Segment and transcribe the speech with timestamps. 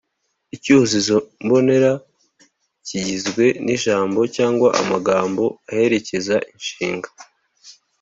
[0.55, 1.91] icyuzuzo mbonera
[2.87, 7.09] kigizwe n’ijambo cyangwa amagambo aherekeza inshinga